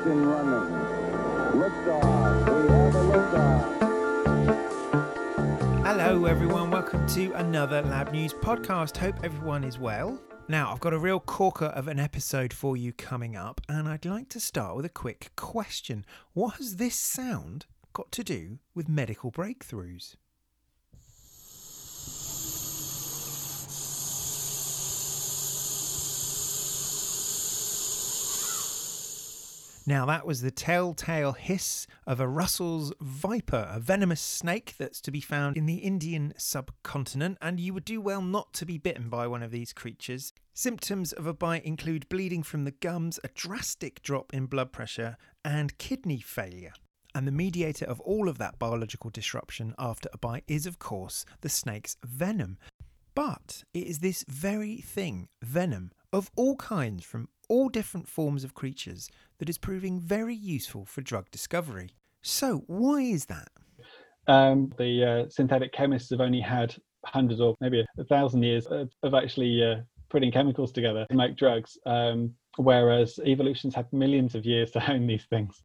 [0.00, 0.70] engine running.
[1.60, 2.62] Liftoff.
[2.62, 3.76] We have a liftoff.
[5.84, 6.70] Hello, everyone.
[6.70, 8.96] Welcome to another Lab News podcast.
[8.96, 10.18] Hope everyone is well.
[10.48, 14.06] Now, I've got a real corker of an episode for you coming up, and I'd
[14.06, 16.06] like to start with a quick question.
[16.32, 20.16] What has this sound got to do with medical breakthroughs?
[29.90, 35.10] Now, that was the telltale hiss of a Russell's viper, a venomous snake that's to
[35.10, 39.08] be found in the Indian subcontinent, and you would do well not to be bitten
[39.08, 40.32] by one of these creatures.
[40.54, 45.16] Symptoms of a bite include bleeding from the gums, a drastic drop in blood pressure,
[45.44, 46.74] and kidney failure.
[47.12, 51.24] And the mediator of all of that biological disruption after a bite is, of course,
[51.40, 52.58] the snake's venom.
[53.16, 58.54] But it is this very thing, venom, of all kinds from all different forms of
[58.54, 59.10] creatures
[59.40, 61.90] that is proving very useful for drug discovery.
[62.22, 63.48] So, why is that?
[64.28, 68.90] Um, the uh, synthetic chemists have only had hundreds or maybe a thousand years of,
[69.02, 69.80] of actually uh,
[70.10, 75.06] putting chemicals together to make drugs, um, whereas evolution's had millions of years to hone
[75.06, 75.62] these things.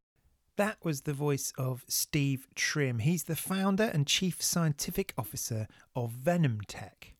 [0.56, 3.00] That was the voice of Steve Trim.
[3.00, 7.16] He's the founder and chief scientific officer of Venom Tech.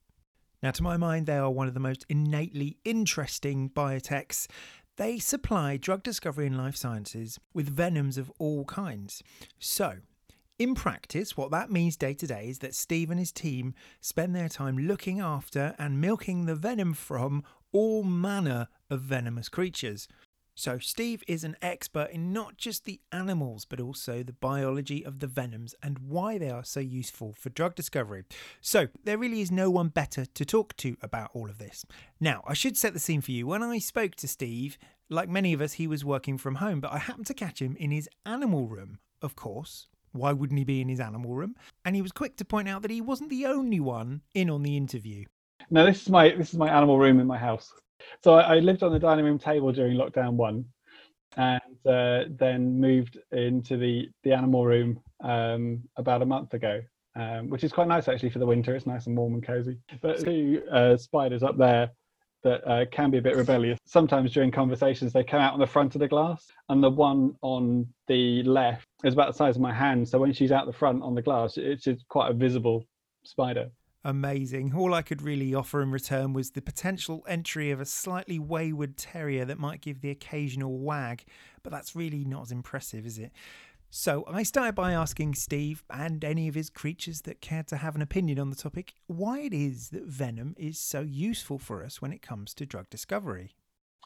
[0.64, 4.48] Now, to my mind, they are one of the most innately interesting biotechs.
[4.98, 9.22] They supply drug discovery and life sciences with venoms of all kinds.
[9.60, 9.98] So,
[10.58, 14.34] in practice, what that means day to day is that Steve and his team spend
[14.34, 17.44] their time looking after and milking the venom from
[17.74, 20.08] all manner of venomous creatures.
[20.58, 25.20] So, Steve is an expert in not just the animals, but also the biology of
[25.20, 28.24] the venoms and why they are so useful for drug discovery.
[28.62, 31.86] So, there really is no one better to talk to about all of this.
[32.22, 33.48] Now, I should set the scene for you.
[33.48, 34.78] When I spoke to Steve,
[35.10, 37.76] like many of us, he was working from home, but I happened to catch him
[37.78, 39.88] in his animal room, of course.
[40.14, 41.56] Why wouldn't he be in his animal room?
[41.84, 44.64] And he was quick to point out that he wasn't the only one in on
[44.64, 45.26] the interview.
[45.70, 47.74] Now, this is my this is my animal room in my house.
[48.24, 50.66] So I, I lived on the dining room table during lockdown one,
[51.38, 56.82] and uh, then moved into the the animal room um, about a month ago,
[57.16, 58.76] um, which is quite nice actually for the winter.
[58.76, 59.78] It's nice and warm and cozy.
[60.02, 61.92] But two uh, spiders up there
[62.44, 63.80] that uh, can be a bit rebellious.
[63.86, 67.36] Sometimes during conversations, they come out on the front of the glass, and the one
[67.42, 70.08] on the left is about the size of my hand.
[70.08, 72.86] So when she's out the front on the glass, it's, it's quite a visible
[73.24, 73.72] spider
[74.06, 74.74] amazing.
[74.74, 78.96] All I could really offer in return was the potential entry of a slightly wayward
[78.96, 81.26] terrier that might give the occasional wag,
[81.64, 83.32] but that's really not as impressive, is it?
[83.90, 87.96] So I started by asking Steve and any of his creatures that cared to have
[87.96, 92.02] an opinion on the topic why it is that venom is so useful for us
[92.02, 93.56] when it comes to drug discovery.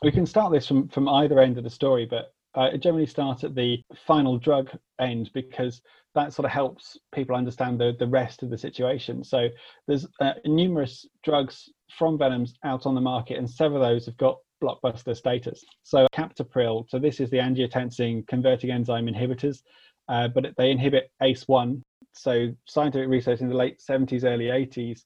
[0.01, 3.43] We can start this from, from either end of the story, but I generally start
[3.43, 5.81] at the final drug end because
[6.15, 9.23] that sort of helps people understand the, the rest of the situation.
[9.23, 9.47] So
[9.87, 14.17] there's uh, numerous drugs from venoms out on the market, and several of those have
[14.17, 15.63] got blockbuster status.
[15.83, 19.61] So captopril, so this is the angiotensin converting enzyme inhibitors,
[20.09, 21.81] uh, but they inhibit ACE1.
[22.13, 25.01] So scientific research in the late 70s, early 80s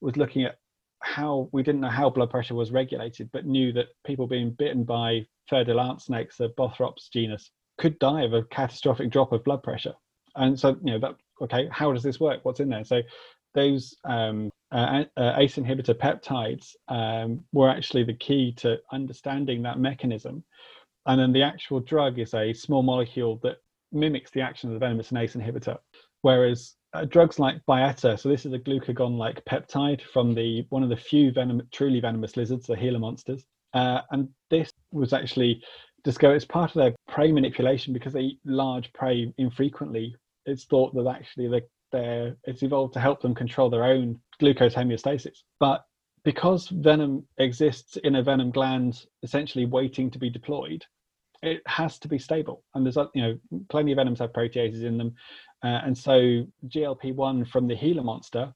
[0.00, 0.56] was looking at
[1.02, 4.84] how we didn't know how blood pressure was regulated, but knew that people being bitten
[4.84, 9.94] by fer-de-lance snakes, the Bothrops genus, could die of a catastrophic drop of blood pressure.
[10.36, 12.40] And so, you know, that okay, how does this work?
[12.44, 12.84] What's in there?
[12.84, 13.02] So,
[13.54, 19.78] those um, uh, uh, ACE inhibitor peptides um, were actually the key to understanding that
[19.78, 20.42] mechanism.
[21.04, 23.58] And then the actual drug is a small molecule that
[23.92, 25.78] mimics the action of the venomous ACE inhibitor.
[26.22, 30.88] Whereas uh, drugs like Byetta, so this is a glucagon-like peptide from the one of
[30.88, 33.44] the few venom, truly venomous lizards, the Gila monsters.
[33.72, 35.62] Uh, and this was actually
[36.04, 40.14] discovered as part of their prey manipulation because they eat large prey infrequently.
[40.44, 44.74] It's thought that actually they, they're, it's evolved to help them control their own glucose
[44.74, 45.38] homeostasis.
[45.60, 45.84] But
[46.24, 50.84] because venom exists in a venom gland, essentially waiting to be deployed,
[51.42, 52.64] it has to be stable.
[52.74, 55.14] And there's, you know, plenty of venoms have proteases in them,
[55.62, 58.52] uh, and so GLP-1 from the Gila monster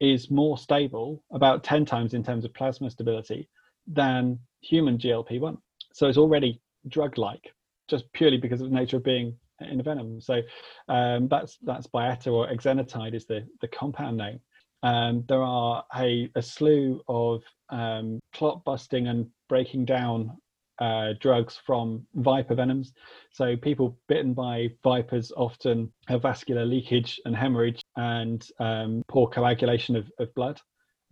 [0.00, 3.48] is more stable, about 10 times in terms of plasma stability,
[3.86, 5.56] than human GLP-1.
[5.92, 7.52] So it's already drug-like,
[7.88, 10.20] just purely because of the nature of being in a venom.
[10.20, 10.42] So
[10.88, 14.40] um, that's that's Byetta or exenatide is the the compound name.
[14.82, 20.36] Um, there are a, a slew of um, clot busting and breaking down
[20.78, 22.92] uh, drugs from viper venoms.
[23.32, 29.96] So people bitten by vipers often have vascular leakage and hemorrhage and um, poor coagulation
[29.96, 30.60] of, of blood.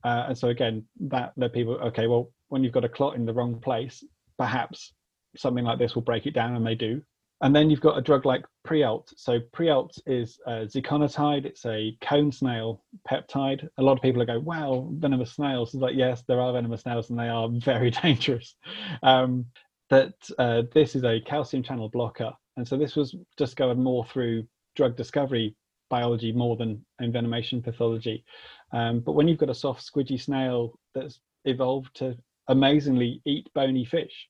[0.05, 3.25] Uh, and so again, that led people, okay, well, when you've got a clot in
[3.25, 4.05] the wrong place,
[4.39, 4.93] perhaps
[5.37, 7.03] something like this will break it down, and they do.
[7.45, 9.13] And then you've got a drug like Prialt.
[9.19, 11.45] So Prialt is a ziconotide.
[11.45, 13.69] It's a cone snail peptide.
[13.77, 16.81] A lot of people are going, "Wow, venomous snails." It's like, yes, there are venomous
[16.81, 18.57] snails, and they are very dangerous.
[19.03, 19.45] Um,
[19.91, 24.47] that uh, this is a calcium channel blocker, and so this was discovered more through
[24.75, 25.55] drug discovery
[25.91, 28.25] biology more than envenomation pathology.
[28.73, 32.17] Um, but when you've got a soft, squidgy snail that's evolved to
[32.49, 34.29] amazingly eat bony fish,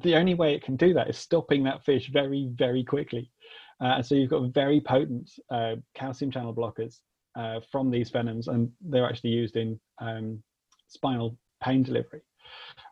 [0.00, 3.30] the only way it can do that is stopping that fish very, very quickly.
[3.80, 7.00] Uh, and so you've got very potent uh, calcium channel blockers
[7.36, 10.42] uh, from these venoms, and they're actually used in um,
[10.88, 12.22] spinal pain delivery.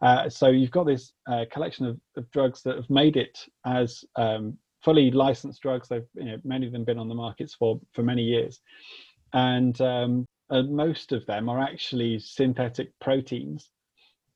[0.02, 4.04] Uh, so you've got this uh, collection of, of, drugs that have made it as
[4.16, 5.88] um, fully licensed drugs.
[5.88, 8.60] They've you know, many of them been on the markets for for many years,
[9.32, 13.70] and um, most of them are actually synthetic proteins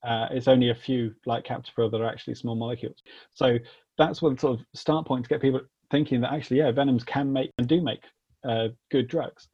[0.04, 3.02] uh, it's only a few like captopril that are actually small molecules.
[3.32, 3.58] So
[3.98, 5.60] that's one sort of start point to get people
[5.90, 8.02] thinking that actually, yeah, venoms can make and do make
[8.44, 9.48] uh, good drugs.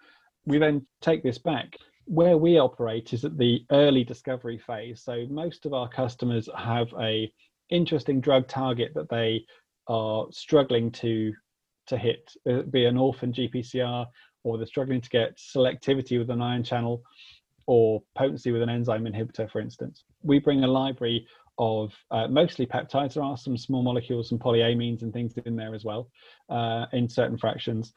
[0.47, 1.77] We then take this back.
[2.07, 5.03] Where we operate is at the early discovery phase.
[5.03, 7.33] So most of our customers have a
[7.69, 9.45] interesting drug target that they
[9.87, 11.33] are struggling to
[11.87, 12.31] to hit,
[12.71, 14.07] be an orphan GPCR,
[14.45, 17.03] or they're struggling to get selectivity with an ion channel,
[17.67, 20.05] or potency with an enzyme inhibitor, for instance.
[20.23, 21.27] We bring a library
[21.59, 23.15] of uh, mostly peptides.
[23.15, 26.11] There are some small molecules and polyamines and things in there as well,
[26.49, 27.93] uh, in certain fractions.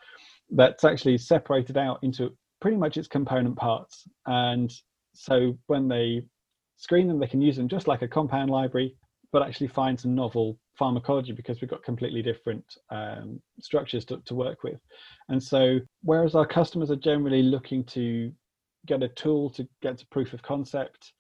[0.50, 4.07] That's actually separated out into pretty much its component parts.
[4.25, 4.71] And
[5.13, 6.24] so when they
[6.77, 8.95] screen them, they can use them just like a compound library,
[9.31, 14.36] but actually find some novel pharmacology because we've got completely different um, structures to, to
[14.36, 14.80] work with.
[15.30, 18.31] And so, whereas our customers are generally looking to
[18.85, 21.13] get a tool to get to proof of concept.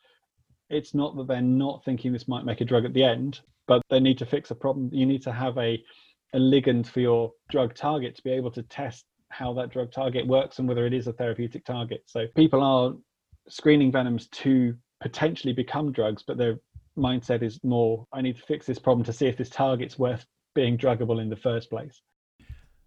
[0.69, 3.81] It's not that they're not thinking this might make a drug at the end, but
[3.89, 4.89] they need to fix a problem.
[4.91, 5.81] You need to have a,
[6.33, 10.27] a ligand for your drug target to be able to test how that drug target
[10.27, 12.03] works and whether it is a therapeutic target.
[12.05, 12.93] So people are
[13.49, 16.59] screening venoms to potentially become drugs, but their
[16.97, 20.25] mindset is more I need to fix this problem to see if this target's worth
[20.53, 22.01] being druggable in the first place.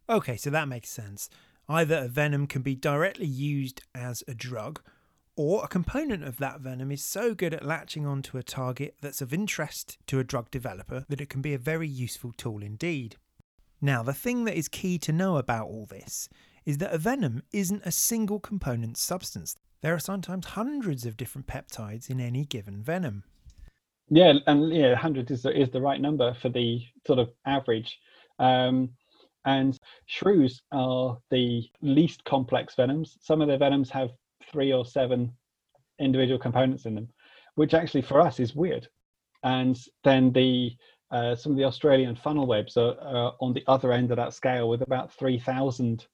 [0.08, 1.29] Okay, so that makes sense.
[1.68, 4.80] Either a venom can be directly used as a drug,
[5.36, 9.20] or a component of that venom is so good at latching onto a target that's
[9.20, 13.16] of interest to a drug developer that it can be a very useful tool indeed.
[13.80, 16.28] Now, the thing that is key to know about all this
[16.64, 19.56] is that a venom isn't a single component substance.
[19.82, 23.24] There are sometimes hundreds of different peptides in any given venom.
[24.08, 27.98] Yeah, and yeah, 100 is the, is the right number for the sort of average.
[28.38, 28.90] Um,
[29.46, 33.16] and shrews are the least complex venoms.
[33.20, 34.10] Some of their venoms have
[34.50, 35.32] three or seven
[35.98, 37.08] individual components in them,
[37.54, 38.88] which actually for us is weird.
[39.43, 40.76] And then the
[41.12, 44.34] uh, some of the Australian funnel webs are, are, on the other end of that
[44.34, 46.04] scale with about 3,000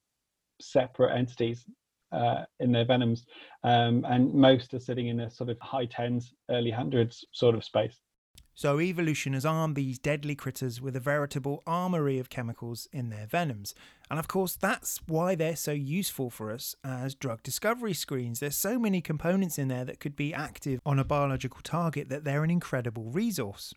[0.61, 1.65] separate entities
[2.13, 3.25] uh, in their venoms.
[3.65, 7.65] Um, and most are sitting in a sort of high tens, early hundreds sort of
[7.65, 8.03] space.
[8.55, 13.27] So, evolution has armed these deadly critters with a veritable armory of chemicals in their
[13.27, 13.75] venoms.
[14.11, 18.41] And of course, that's why they're so useful for us as drug discovery screens.
[18.41, 22.25] There's so many components in there that could be active on a biological target that
[22.25, 23.73] they're an incredible resource.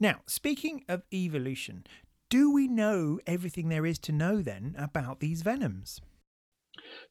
[0.00, 1.84] Now, speaking of evolution,
[2.30, 6.00] do we know everything there is to know then about these venoms?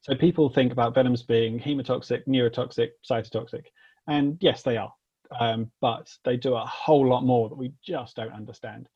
[0.01, 3.65] So, people think about venoms being hemotoxic, neurotoxic, cytotoxic.
[4.07, 4.91] And yes, they are
[5.39, 8.89] um, but they do a whole lot more that we just don't understand.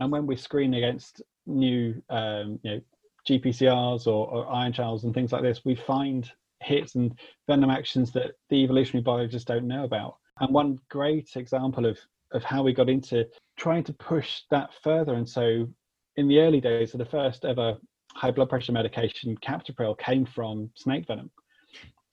[0.00, 2.80] And when we screen against new, um, you know,
[3.28, 6.30] GPCRs or, or, ion channels and things like this, we find
[6.60, 10.16] hits and venom actions that the evolutionary biologists don't know about.
[10.40, 11.98] And one great example of
[12.32, 15.14] of how we got into trying to push that further.
[15.14, 15.68] And so,
[16.16, 17.76] in the early days of the first ever
[18.12, 21.30] high blood pressure medication, captopril, came from snake venom,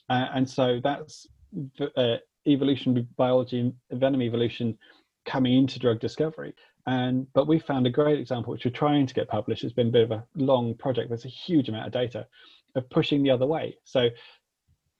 [0.09, 1.27] uh, and so that's
[1.97, 2.17] uh,
[2.47, 4.77] evolution biology and venom evolution
[5.25, 6.53] coming into drug discovery.
[6.87, 9.63] And but we found a great example, which we're trying to get published.
[9.63, 11.09] It's been a bit of a long project.
[11.09, 12.25] There's a huge amount of data
[12.75, 13.77] of pushing the other way.
[13.83, 14.09] So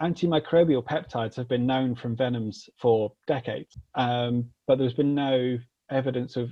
[0.01, 5.57] antimicrobial peptides have been known from venoms for decades, um, but there's been no
[5.89, 6.51] evidence of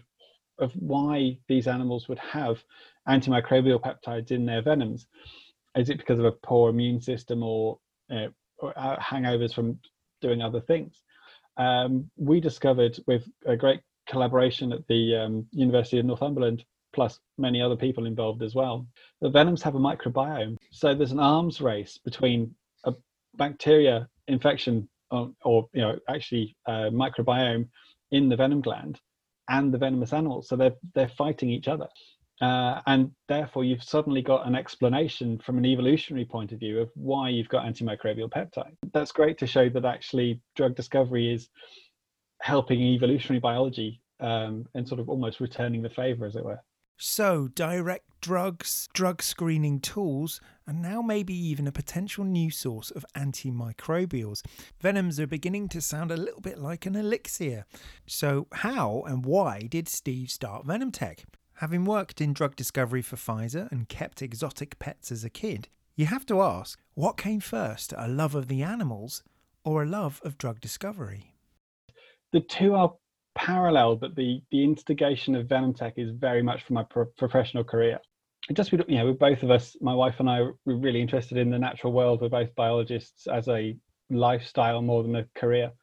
[0.60, 2.64] of why these animals would have
[3.08, 5.08] antimicrobial peptides in their venoms.
[5.76, 7.80] Is it because of a poor immune system or,
[8.12, 8.28] uh,
[8.58, 9.80] or hangovers from
[10.22, 11.04] doing other things.
[11.58, 17.62] Um, we discovered with a great collaboration at the um, University of Northumberland, plus many
[17.62, 18.88] other people involved as well,
[19.22, 20.58] the venoms have a microbiome.
[20.72, 22.94] So there's an arms race between a
[23.36, 27.68] bacteria infection or, or you know actually a microbiome
[28.12, 29.00] in the venom gland
[29.50, 30.48] and the venomous animals.
[30.48, 31.88] So they're they're fighting each other.
[32.42, 36.90] Uh, and therefore, you've suddenly got an explanation from an evolutionary point of view of
[36.96, 38.76] why you've got antimicrobial peptide.
[38.94, 41.50] That's great to show that actually drug discovery is
[42.42, 46.60] helping evolutionary biology um, and sort of almost returning the favor, as it were.
[47.02, 53.06] So, direct drugs, drug screening tools, and now maybe even a potential new source of
[53.16, 54.42] antimicrobials.
[54.82, 57.66] Venoms are beginning to sound a little bit like an elixir.
[58.06, 61.24] So, how and why did Steve start Venom Tech?
[61.60, 66.06] Having worked in drug discovery for Pfizer and kept exotic pets as a kid, you
[66.06, 69.24] have to ask what came first, a love of the animals
[69.66, 71.34] or a love of drug discovery?
[72.32, 72.94] The two are
[73.36, 77.66] parallel, but the the instigation of Venom Tech is very much from my pro- professional
[77.66, 78.00] career.
[78.50, 81.50] It just you know, both of us, my wife and I, we're really interested in
[81.50, 82.22] the natural world.
[82.22, 83.76] We're both biologists as a
[84.10, 85.74] lifestyle more than a career.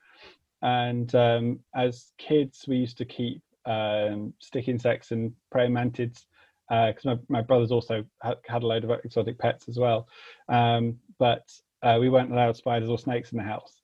[0.63, 6.25] And um, as kids, we used to keep um, stick insects and praying mantids
[6.69, 10.09] because uh, my, my brothers also had, had, a load of exotic pets as well.
[10.49, 11.49] Um, but
[11.83, 13.83] uh, we weren't allowed spiders or snakes in the house.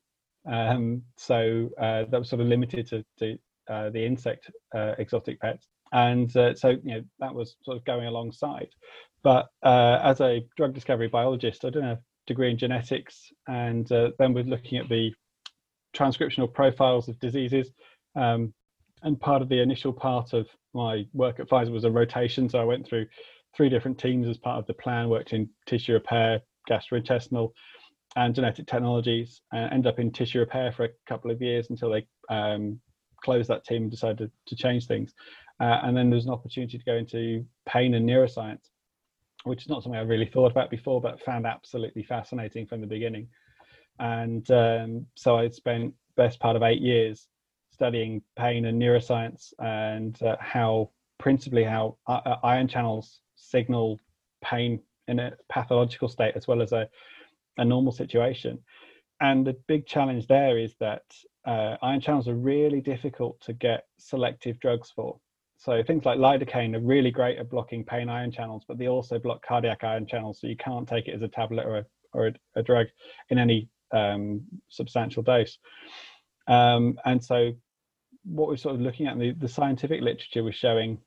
[0.51, 5.41] Um, so uh, that was sort of limited to, to uh, the insect uh, exotic
[5.41, 5.69] pets.
[5.93, 8.69] And uh, so, you know, that was sort of going alongside.
[9.23, 14.43] But as a drug discovery biologist, I did a degree in genetics, and then we're
[14.43, 15.13] looking at the
[15.95, 17.71] transcriptional profiles of diseases.
[18.17, 18.53] Um,
[19.03, 22.49] and part of the initial part of my work at Pfizer was a rotation.
[22.49, 23.07] So I went through
[23.55, 26.41] three different teams as part of the plan, worked in tissue repair,
[26.71, 27.53] gastrointestinal,
[28.17, 31.91] and genetic technologies, and ended up in tissue repair for a couple of years until
[31.91, 32.81] they um,
[33.23, 35.15] closed that team and decided to change things.
[35.61, 38.71] Uh, and then there's an opportunity to go into pain and neuroscience,
[39.45, 42.87] which is not something I really thought about before, but found absolutely fascinating from the
[42.87, 43.29] beginning.
[43.99, 47.29] And um, so I spent best part of eight years
[47.73, 53.99] studying pain and neuroscience and uh, how principally how uh, uh, ion channels signal
[54.43, 56.89] pain in a pathological state as well as a,
[57.59, 58.59] a normal situation.
[59.21, 61.03] And the big challenge there is that
[61.47, 65.19] uh, ion channels are really difficult to get selective drugs for.
[65.57, 69.19] So things like lidocaine are really great at blocking pain ion channels, but they also
[69.21, 72.27] block cardiac ion channels, so you can't take it as a tablet or a, or
[72.29, 72.89] a, a drug
[73.31, 75.59] in any um, substantial dose.
[76.49, 77.53] Um, and so
[78.25, 80.99] what we're sort of looking at the, the scientific literature was showing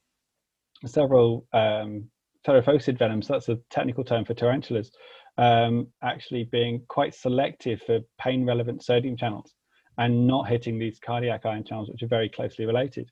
[0.86, 2.10] several um,
[2.46, 4.92] venoms, that's a technical term for tarantulas,
[5.38, 9.54] um, actually being quite selective for pain relevant sodium channels
[9.98, 13.10] and not hitting these cardiac ion channels, which are very closely related.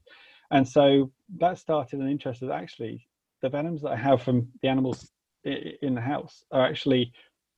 [0.52, 3.08] And so that started an interest that actually
[3.42, 5.10] the venoms that I have from the animals
[5.44, 7.12] in the house are actually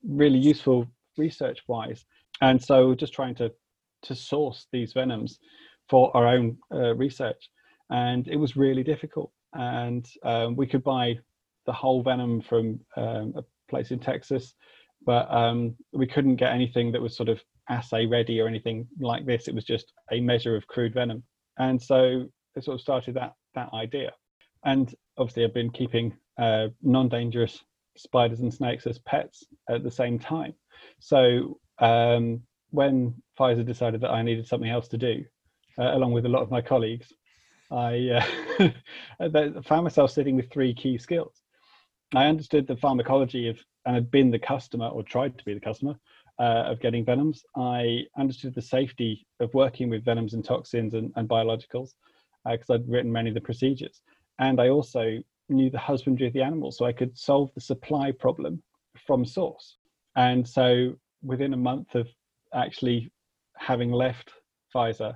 [0.08, 2.06] really useful research wise.
[2.42, 3.52] And so just trying to
[4.06, 5.40] to source these venoms
[5.90, 7.50] for our own uh, research,
[7.90, 9.32] and it was really difficult.
[9.54, 11.20] And um, we could buy
[11.66, 14.54] the whole venom from um, a place in Texas,
[15.06, 19.26] but um, we couldn't get anything that was sort of assay ready or anything like
[19.26, 19.48] this.
[19.48, 21.24] It was just a measure of crude venom.
[21.58, 24.12] And so it sort of started that that idea.
[24.66, 27.64] And obviously, I've been keeping uh, non-dangerous
[27.98, 30.54] spiders and snakes as pets at the same time.
[31.00, 32.42] So um,
[32.76, 35.24] when Pfizer decided that I needed something else to do,
[35.80, 37.12] uh, along with a lot of my colleagues,
[37.72, 38.22] I
[39.20, 41.42] uh, found myself sitting with three key skills.
[42.14, 45.60] I understood the pharmacology of and had been the customer or tried to be the
[45.60, 45.96] customer
[46.40, 47.44] uh, of getting venoms.
[47.56, 51.92] I understood the safety of working with venoms and toxins and, and biologicals
[52.46, 54.02] because uh, I'd written many of the procedures.
[54.40, 58.12] And I also knew the husbandry of the animals, so I could solve the supply
[58.12, 58.62] problem
[59.06, 59.78] from source.
[60.16, 62.08] And so within a month of
[62.56, 63.12] actually
[63.58, 64.32] having left
[64.74, 65.16] Pfizer,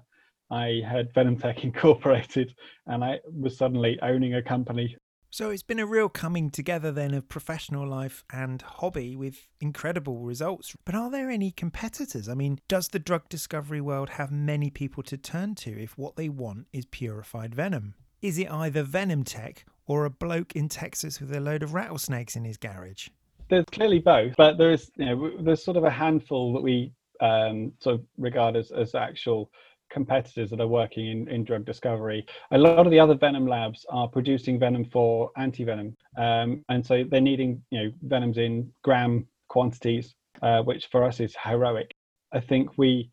[0.51, 2.53] I had Venom Tech Incorporated
[2.88, 4.96] and I was suddenly owning a company
[5.31, 10.22] so it's been a real coming together then of professional life and hobby with incredible
[10.22, 10.75] results.
[10.86, 12.27] But are there any competitors?
[12.27, 16.15] I mean, does the drug discovery world have many people to turn to if what
[16.15, 17.93] they want is purified venom?
[18.24, 22.36] Is it either Venom Tech or a bloke in Texas with a load of rattlesnakes
[22.36, 23.10] in his garage?
[23.51, 27.71] There's clearly both, but there's you know there's sort of a handful that we um,
[27.79, 29.51] sort of regard as, as actual
[29.89, 32.25] competitors that are working in, in drug discovery.
[32.51, 37.03] A lot of the other venom labs are producing venom for anti-venom, um, and so
[37.03, 41.93] they're needing you know venoms in gram quantities, uh, which for us is heroic.
[42.31, 43.09] I think we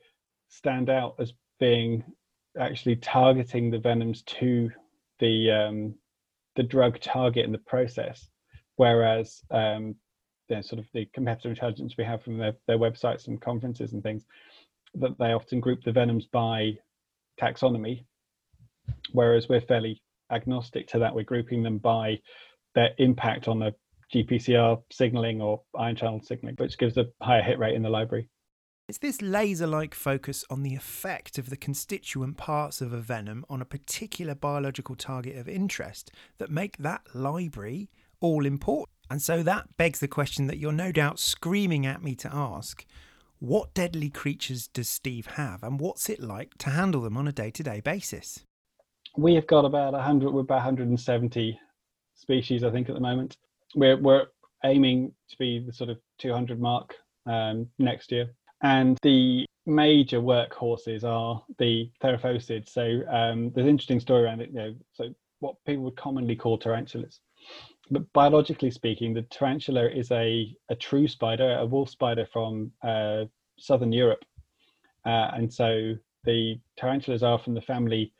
[0.49, 2.05] stand out as being
[2.59, 4.71] actually targeting the venoms to
[5.19, 5.95] the um,
[6.57, 8.29] the drug target in the process,
[8.77, 9.95] whereas um,
[10.55, 14.03] know, sort of the competitor intelligence we have from their, their websites and conferences and
[14.03, 14.25] things
[14.95, 16.73] that they often group the venoms by
[17.41, 18.05] taxonomy,
[19.13, 20.01] whereas we're fairly
[20.31, 21.15] agnostic to that.
[21.15, 22.21] We're grouping them by
[22.75, 23.75] their impact on the
[24.15, 28.29] GPCR signaling or ion channel signaling, which gives a higher hit rate in the library.
[28.89, 33.45] It's this laser like focus on the effect of the constituent parts of a venom
[33.51, 38.96] on a particular biological target of interest that make that library all important.
[39.11, 42.85] And so that begs the question that you're no doubt screaming at me to ask
[43.39, 47.33] what deadly creatures does Steve have and what's it like to handle them on a
[47.33, 48.45] day to day basis?
[49.17, 51.59] We have got about 100, we're about 170
[52.15, 53.37] species, I think, at the moment.
[53.75, 54.27] We're, we're
[54.65, 56.95] aiming to be the sort of 200 mark
[57.27, 58.31] um, next year.
[58.63, 62.71] And the major workhorses are the theraphosids.
[62.71, 64.51] So um, there's an interesting story around it.
[64.51, 67.21] You know, so what people would commonly call tarantulas.
[67.91, 73.25] But biologically speaking, the tarantula is a, a true spider, a wolf spider from uh,
[73.59, 74.25] southern Europe.
[75.05, 78.13] Uh, and so the tarantulas are from the family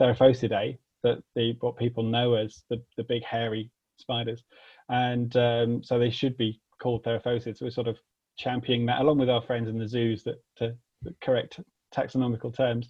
[0.00, 4.42] Theraphosidae, that the what people know as the, the big hairy spiders.
[4.88, 7.60] And um, so they should be called theraphosids.
[7.60, 7.98] We're sort of
[8.38, 10.74] championing that along with our friends in the zoos that to
[11.22, 11.60] correct
[11.94, 12.88] taxonomical terms.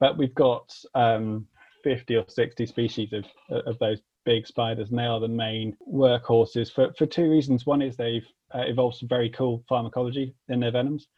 [0.00, 1.46] But we've got um,
[1.82, 3.24] 50 or 60 species of,
[3.66, 7.64] of those big spiders, and they are the main workhorses for, for two reasons.
[7.64, 11.08] One is they've uh, evolved some very cool pharmacology in their venoms,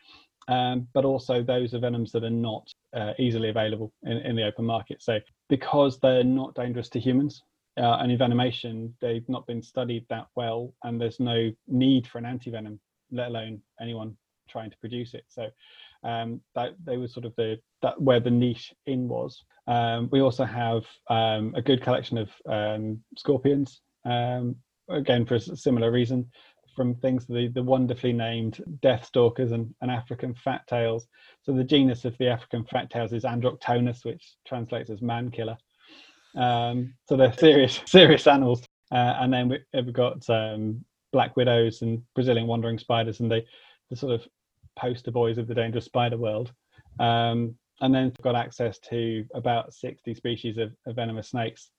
[0.47, 4.45] um, but also those are venoms that are not uh, easily available in, in the
[4.45, 5.03] open market.
[5.03, 7.43] So, because they're not dangerous to humans,
[7.77, 12.25] uh, and envenomation, they've not been studied that well, and there's no need for an
[12.25, 12.79] antivenom
[13.11, 14.17] let alone anyone
[14.49, 15.25] trying to produce it.
[15.29, 15.49] So
[16.05, 19.45] um, that they were sort of the that where the niche in was.
[19.69, 24.57] Um, we also have um, a good collection of um, scorpions, um,
[24.89, 26.31] again for a similar reason,
[26.75, 31.07] from things the the wonderfully named death stalkers and, and African fat tails.
[31.43, 35.59] So the genus of the African fat tails is Androctonus, which translates as man killer.
[36.35, 38.63] Um, so they're serious serious animals.
[38.91, 43.45] Uh, and then we, have got um, black widows and Brazilian wandering spiders, and they
[43.91, 44.27] the sort of
[44.79, 46.53] poster boys of the dangerous spider world.
[46.99, 51.71] Um, and then got access to about 60 species of, of venomous snakes,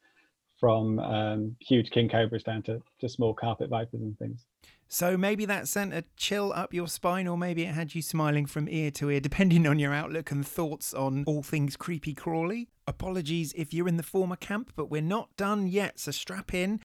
[0.59, 4.45] from um, huge king cobras down to, to small carpet vipers and things.
[4.89, 8.45] So maybe that sent a chill up your spine, or maybe it had you smiling
[8.45, 12.69] from ear to ear, depending on your outlook and thoughts on all things creepy crawly.
[12.87, 16.81] Apologies if you're in the former camp, but we're not done yet, so strap in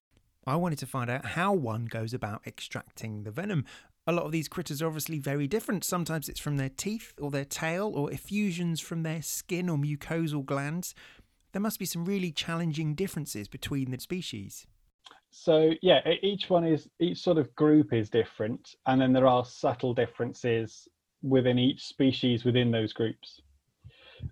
[0.47, 3.65] I wanted to find out how one goes about extracting the venom.
[4.07, 5.83] A lot of these critters are obviously very different.
[5.83, 10.45] Sometimes it's from their teeth or their tail or effusions from their skin or mucosal
[10.45, 10.93] glands.
[11.53, 14.67] There must be some really challenging differences between the species.
[15.31, 19.43] So yeah, each one is each sort of group is different, and then there are
[19.43, 20.87] subtle differences
[21.23, 23.41] within each species within those groups.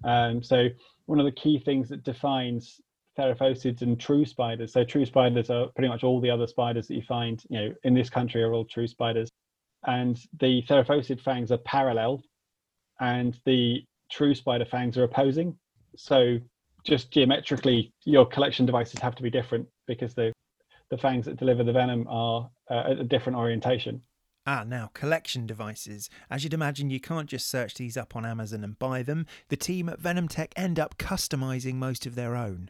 [0.04, 0.68] Um, so
[1.08, 2.80] one of the key things that defines
[3.18, 4.72] theraphosids and true spiders.
[4.72, 7.74] So true spiders are pretty much all the other spiders that you find, you know,
[7.84, 9.30] in this country are all true spiders.
[9.86, 12.24] And the theraphosid fangs are parallel
[13.00, 15.58] and the true spider fangs are opposing.
[15.96, 16.38] So
[16.84, 20.32] just geometrically, your collection devices have to be different because the
[20.90, 24.02] the fangs that deliver the venom are uh, at a different orientation.
[24.46, 26.10] Ah, now, collection devices.
[26.30, 29.26] As you'd imagine, you can't just search these up on Amazon and buy them.
[29.48, 32.70] The team at Venom Tech end up customizing most of their own.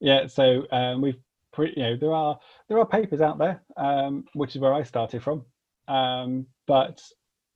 [0.00, 1.18] Yeah, so um, we've
[1.52, 4.82] pre- you know there are there are papers out there, um, which is where I
[4.82, 5.44] started from,
[5.90, 7.02] um, but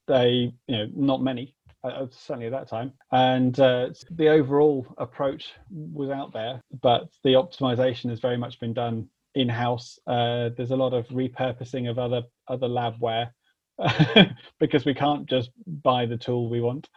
[0.07, 4.85] they you know not many uh, uh, certainly at that time, and uh, the overall
[4.97, 9.97] approach was out there, but the optimization has very much been done in house.
[10.05, 13.29] Uh, there's a lot of repurposing of other other labware
[14.59, 16.89] because we can't just buy the tool we want.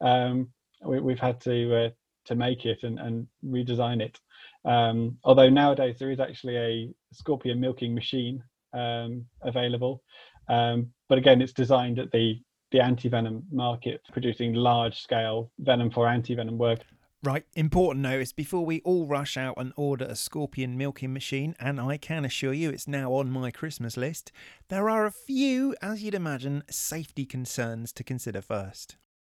[0.00, 0.48] Um,
[0.84, 1.90] we, have had to uh,
[2.26, 4.18] to make it and, and redesign it.
[4.64, 10.02] Um, although nowadays there is actually a scorpion milking machine um, available,
[10.48, 16.58] um, but again, it's designed at the the anti-venom market, producing large-scale venom for anti-venom
[16.58, 16.80] work.
[17.22, 21.80] Right, important notice before we all rush out and order a scorpion milking machine, and
[21.80, 24.32] I can assure you it's now on my Christmas list,
[24.68, 28.96] there are a few, as you'd imagine, safety concerns to consider first.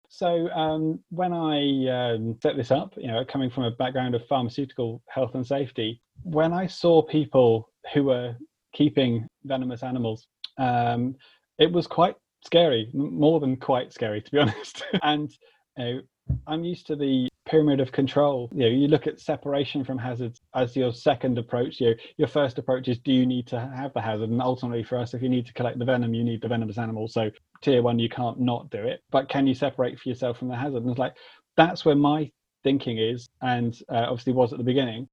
[0.10, 4.26] So um, when I um, set this up, you know, coming from a background of
[4.28, 8.36] pharmaceutical health and safety, when I saw people who were
[8.74, 11.16] keeping venomous animals, um,
[11.58, 12.16] it was quite
[12.46, 14.84] scary, more than quite scary, to be honest.
[15.04, 15.32] and
[15.78, 16.02] you know,
[16.46, 18.50] I'm used to the pyramid of control.
[18.54, 21.80] You know, you look at separation from hazards as your second approach.
[21.80, 24.30] You know, your first approach is do you need to have the hazard?
[24.30, 26.78] And ultimately for us, if you need to collect the venom, you need the venomous
[26.78, 27.08] animal.
[27.08, 29.02] So tier one, you can't not do it.
[29.12, 30.84] But can you separate for yourself from the hazard?
[30.84, 31.16] And it's like
[31.56, 32.30] that's where my
[32.64, 35.08] thinking is, and uh, obviously was at the beginning.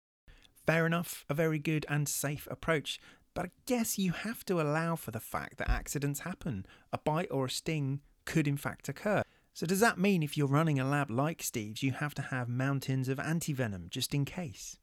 [0.66, 1.24] Fair enough.
[1.28, 2.98] A very good and safe approach.
[3.35, 6.64] But I guess you have to allow for the fact that accidents happen.
[6.92, 9.23] A bite or a sting could, in fact, occur.
[9.53, 12.49] So, does that mean if you're running a lab like Steve's, you have to have
[12.49, 14.79] mountains of antivenom just in case?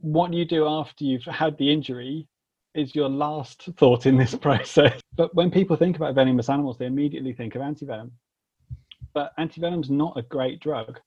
[0.00, 2.26] What you do after you've had the injury
[2.74, 5.00] is your last thought in this process.
[5.14, 8.10] But when people think about venomous animals, they immediately think of antivenom.
[9.14, 11.00] But antivenom's not a great drug.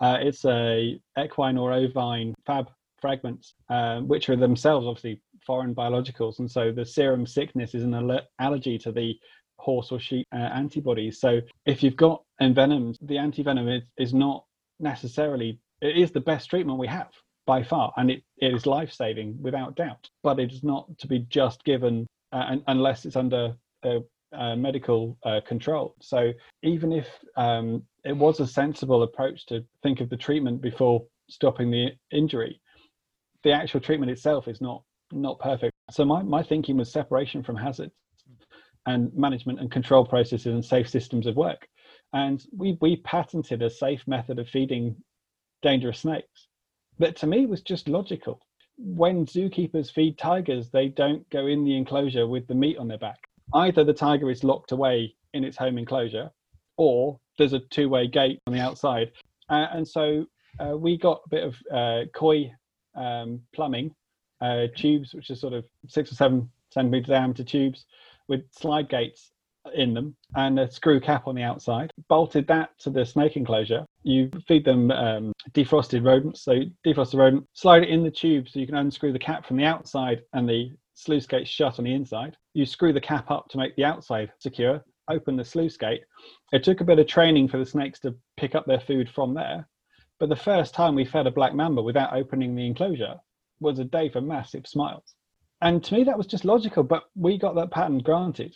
[0.00, 6.38] Uh, it's a equine or ovine fab fragments, uh, which are themselves obviously foreign biologicals,
[6.38, 9.14] and so the serum sickness is an allergy to the
[9.58, 11.20] horse or sheep uh, antibodies.
[11.20, 14.44] So if you've got envenomed, the antivenom is, is not
[14.78, 17.10] necessarily it is the best treatment we have
[17.46, 20.08] by far, and it, it is life saving without doubt.
[20.22, 25.40] But it is not to be just given uh, unless it's under uh, medical uh,
[25.46, 25.94] control.
[26.00, 26.32] So
[26.62, 31.70] even if um, it was a sensible approach to think of the treatment before stopping
[31.70, 32.60] the injury,
[33.44, 35.72] the actual treatment itself is not not perfect.
[35.90, 37.92] So my, my thinking was separation from hazards
[38.86, 41.66] and management and control processes and safe systems of work.
[42.12, 44.96] And we we patented a safe method of feeding
[45.62, 46.48] dangerous snakes
[46.98, 48.40] that to me was just logical.
[48.76, 52.98] When zookeepers feed tigers, they don't go in the enclosure with the meat on their
[52.98, 53.18] back
[53.54, 56.30] either the tiger is locked away in its home enclosure
[56.76, 59.10] or there's a two-way gate on the outside
[59.48, 60.24] uh, and so
[60.58, 62.50] uh, we got a bit of uh, koi
[62.94, 63.94] um, plumbing
[64.40, 67.86] uh, tubes which are sort of six or seven centimeter diameter tubes
[68.28, 69.32] with slide gates
[69.74, 73.84] in them and a screw cap on the outside bolted that to the snake enclosure
[74.04, 78.48] you feed them um, defrosted rodents so defrost the rodent slide it in the tube
[78.48, 81.84] so you can unscrew the cap from the outside and the sluice gate shut on
[81.84, 82.36] the inside.
[82.54, 86.02] You screw the cap up to make the outside secure, open the sluice gate.
[86.52, 89.34] It took a bit of training for the snakes to pick up their food from
[89.34, 89.66] there.
[90.20, 93.16] But the first time we fed a black mamba without opening the enclosure
[93.58, 95.14] was a day for massive smiles.
[95.62, 98.54] And to me, that was just logical, but we got that patent granted.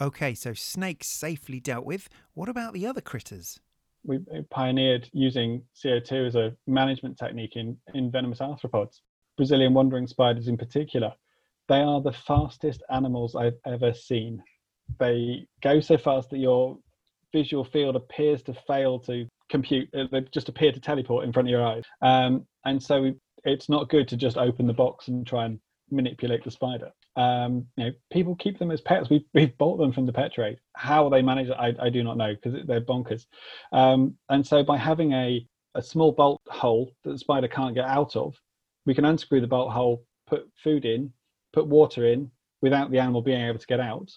[0.00, 2.10] Okay, so snakes safely dealt with.
[2.34, 3.58] What about the other critters?
[4.04, 9.00] We uh, pioneered using CO2 as a management technique in, in venomous arthropods,
[9.36, 11.12] Brazilian wandering spiders in particular.
[11.68, 14.42] They are the fastest animals I've ever seen.
[15.00, 16.78] They go so fast that your
[17.32, 19.88] visual field appears to fail to compute.
[19.94, 21.84] Uh, they just appear to teleport in front of your eyes.
[22.02, 23.12] Um, and so
[23.44, 25.58] it's not good to just open the box and try and
[25.90, 26.90] manipulate the spider.
[27.16, 29.10] Um, you know, people keep them as pets.
[29.10, 30.58] We've, we've bought them from the pet trade.
[30.76, 33.26] How they manage it, I, I do not know because they're bonkers.
[33.72, 37.86] Um, and so by having a, a small bolt hole that the spider can't get
[37.86, 38.34] out of,
[38.86, 41.12] we can unscrew the bolt hole, put food in,
[41.52, 42.30] put water in
[42.62, 44.10] without the animal being able to get out,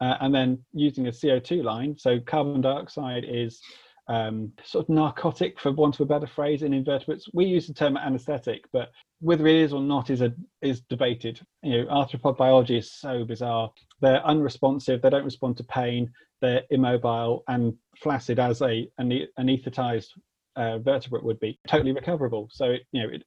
[0.00, 1.96] uh, and then using a CO2 line.
[1.98, 3.60] So carbon dioxide is
[4.08, 7.28] um, sort of narcotic, for want of a better phrase, in invertebrates.
[7.32, 8.90] We use the term anaesthetic, but
[9.20, 11.40] whether it is or not is a is debated.
[11.62, 13.70] You know, arthropod biology is so bizarre.
[14.00, 15.02] They're unresponsive.
[15.02, 16.12] They don't respond to pain.
[16.40, 20.08] They're immobile and flaccid as a an anaesthetized
[20.56, 21.58] uh, vertebrate would be.
[21.66, 22.48] Totally recoverable.
[22.52, 23.24] So it, you know, it,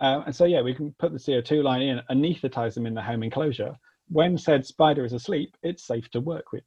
[0.00, 3.02] uh, and so, yeah, we can put the CO2 line in, anesthetize them in the
[3.02, 3.74] home enclosure.
[4.08, 6.64] When said spider is asleep, it's safe to work with.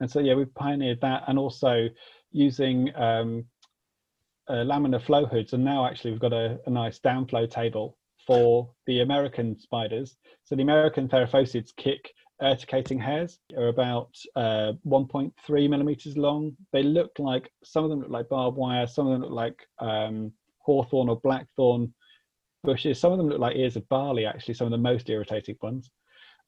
[0.00, 1.88] And so, yeah, we've pioneered that and also
[2.32, 3.44] using um,
[4.48, 5.52] uh, laminar flow hoods.
[5.52, 10.16] And now, actually, we've got a, a nice downflow table for the American spiders.
[10.44, 16.56] So, the American Theraphosids kick urticating hairs are about uh, 1.3 millimeters long.
[16.72, 19.66] They look like some of them look like barbed wire, some of them look like
[19.78, 21.94] um, hawthorn or blackthorn
[22.64, 22.98] bushes.
[22.98, 25.90] Some of them look like ears of barley, actually, some of the most irritating ones.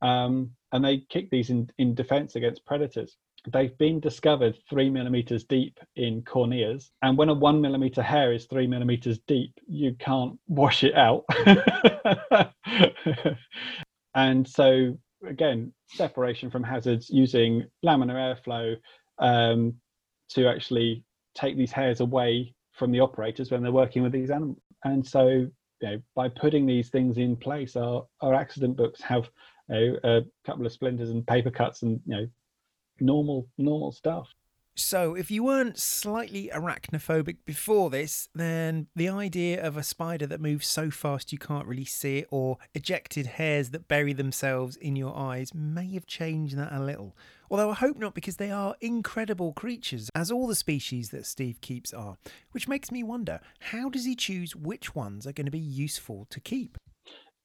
[0.03, 3.16] Um, and they kick these in, in defense against predators.
[3.47, 6.91] They've been discovered three millimeters deep in corneas.
[7.03, 11.25] And when a one millimeter hair is three millimeters deep, you can't wash it out.
[14.15, 18.77] and so, again, separation from hazards using laminar airflow
[19.19, 19.75] um,
[20.31, 21.05] to actually
[21.35, 24.63] take these hairs away from the operators when they're working with these animals.
[24.85, 25.47] And so
[25.81, 29.29] you know, by putting these things in place, our, our accident books have
[29.69, 32.29] you know, a couple of splinters and paper cuts and you know
[33.01, 34.29] normal normal stuff.
[34.77, 40.41] So, if you weren't slightly arachnophobic before this, then the idea of a spider that
[40.41, 44.97] moves so fast you can't really see it, or ejected hairs that bury themselves in
[44.97, 47.17] your eyes, may have changed that a little.
[47.53, 51.61] Although I hope not, because they are incredible creatures, as all the species that Steve
[51.61, 52.17] keeps are.
[52.51, 56.27] Which makes me wonder how does he choose which ones are going to be useful
[56.31, 56.79] to keep?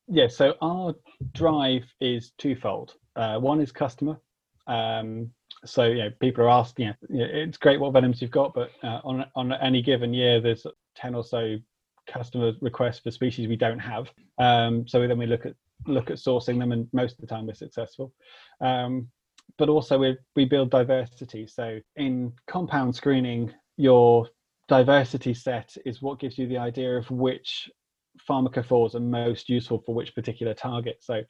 [0.08, 0.96] Yeah, so our
[1.34, 2.96] drive is twofold.
[3.16, 4.20] Uh, one is customer.
[4.66, 5.30] Um,
[5.66, 6.94] so you know, people are asking.
[7.10, 10.40] You know, it's great what venoms you've got, but uh, on on any given year,
[10.40, 11.58] there's ten or so
[12.08, 14.10] customer requests for species we don't have.
[14.38, 15.56] Um, so then we look at
[15.88, 18.14] look at sourcing them, and most of the time we're successful.
[18.62, 19.10] Um,
[19.58, 21.48] but also we we build diversity.
[21.48, 24.28] So in compound screening, your
[24.68, 27.70] diversity set is what gives you the idea of which
[28.30, 30.98] pharmacophores are most useful for which particular target.
[31.02, 31.22] So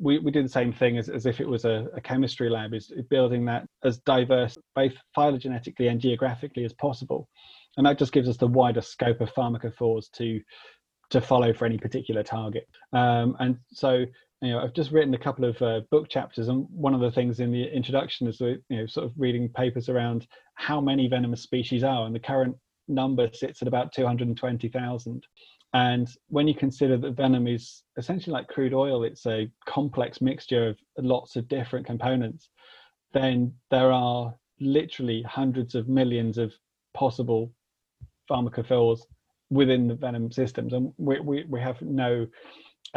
[0.00, 2.74] we, we do the same thing as, as if it was a, a chemistry lab,
[2.74, 7.28] is building that as diverse, both phylogenetically and geographically as possible.
[7.76, 10.40] And that just gives us the wider scope of pharmacophores to
[11.10, 12.68] to follow for any particular target.
[12.92, 14.04] Um, and so
[14.42, 17.10] you know, I've just written a couple of uh, book chapters, and one of the
[17.10, 21.42] things in the introduction is you know sort of reading papers around how many venomous
[21.42, 22.56] species are, and the current
[22.86, 25.26] number sits at about 220,000.
[25.74, 30.68] And when you consider that venom is essentially like crude oil, it's a complex mixture
[30.68, 32.48] of lots of different components,
[33.12, 36.52] then there are literally hundreds of millions of
[36.94, 37.52] possible
[38.30, 39.00] pharmacophores
[39.50, 40.72] within the venom systems.
[40.72, 42.26] And we, we, we have no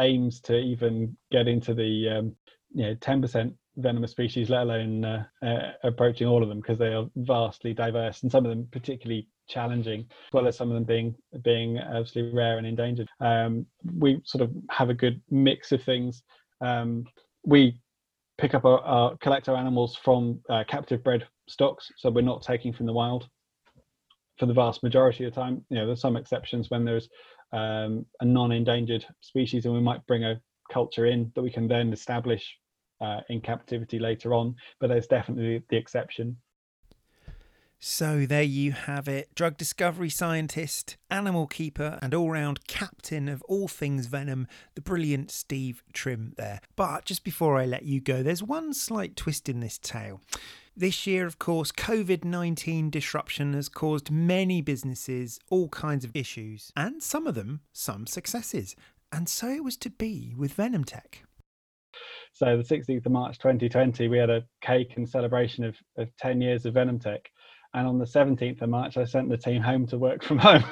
[0.00, 2.36] aims to even get into the um,
[2.74, 6.92] you know 10% venomous species, let alone uh, uh, approaching all of them because they
[6.94, 10.84] are vastly diverse and some of them particularly challenging, as well as some of them
[10.84, 13.08] being being absolutely rare and endangered.
[13.20, 13.66] Um,
[13.98, 16.22] we sort of have a good mix of things.
[16.60, 17.04] Um,
[17.44, 17.80] we
[18.38, 22.42] pick up our, our, collect our animals from uh, captive bred stocks, so we're not
[22.42, 23.28] taking from the wild
[24.38, 25.64] for the vast majority of the time.
[25.68, 27.08] You know, there's some exceptions when there's
[27.52, 30.40] um, a non-endangered species, and we might bring a
[30.72, 32.56] culture in that we can then establish
[33.00, 34.54] uh, in captivity later on.
[34.80, 36.36] But there's definitely the exception.
[37.84, 39.34] So there you have it.
[39.34, 45.32] Drug discovery scientist, animal keeper, and all round captain of all things venom, the brilliant
[45.32, 46.60] Steve Trim there.
[46.76, 50.20] But just before I let you go, there's one slight twist in this tale.
[50.76, 56.70] This year, of course, COVID 19 disruption has caused many businesses all kinds of issues,
[56.76, 58.76] and some of them some successes.
[59.10, 61.24] And so it was to be with Venom Tech.
[62.32, 66.40] So, the 16th of March 2020, we had a cake and celebration of, of 10
[66.40, 67.28] years of Venom Tech
[67.74, 70.64] and on the 17th of March, I sent the team home to work from home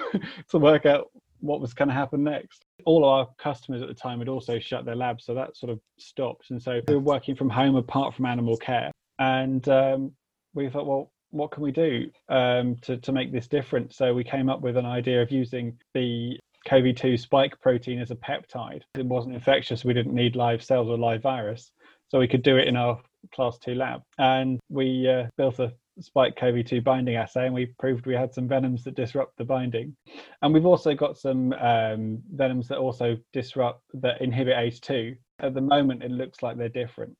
[0.50, 1.10] to work out
[1.40, 2.64] what was going to happen next.
[2.84, 5.80] All our customers at the time had also shut their labs, so that sort of
[5.98, 6.50] stopped.
[6.50, 8.90] And so we were working from home apart from animal care.
[9.18, 10.12] And um,
[10.54, 13.94] we thought, well, what can we do um, to, to make this different?
[13.94, 18.10] So we came up with an idea of using the COVID 2 spike protein as
[18.10, 18.82] a peptide.
[18.94, 21.70] It wasn't infectious, we didn't need live cells or live virus.
[22.08, 23.00] So we could do it in our
[23.32, 24.02] class two lab.
[24.18, 28.48] And we uh, built a spike CoV2 binding assay, and we proved we had some
[28.48, 29.96] venoms that disrupt the binding.
[30.42, 35.16] And we've also got some um, venoms that also disrupt, that inhibit ACE2.
[35.40, 37.16] At the moment, it looks like they're different.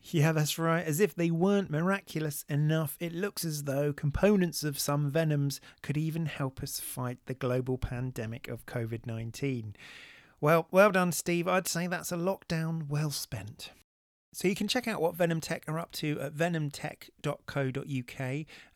[0.00, 0.84] Yeah, that's right.
[0.84, 5.96] As if they weren't miraculous enough, it looks as though components of some venoms could
[5.96, 9.74] even help us fight the global pandemic of COVID 19.
[10.40, 11.48] Well, well done, Steve.
[11.48, 13.72] I'd say that's a lockdown well spent.
[14.36, 18.20] So you can check out what Venom Tech are up to at venomtech.co.uk.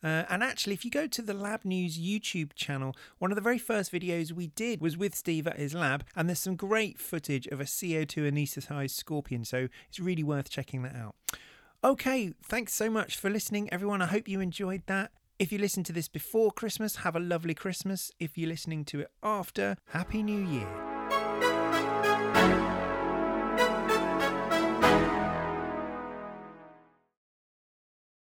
[0.03, 3.43] Uh, and actually, if you go to the Lab News YouTube channel, one of the
[3.43, 6.99] very first videos we did was with Steve at his lab, and there's some great
[6.99, 9.45] footage of a CO2 anaesthetized scorpion.
[9.45, 11.13] So it's really worth checking that out.
[11.83, 14.01] Okay, thanks so much for listening, everyone.
[14.01, 15.11] I hope you enjoyed that.
[15.37, 18.11] If you listen to this before Christmas, have a lovely Christmas.
[18.19, 20.90] If you're listening to it after, Happy New Year.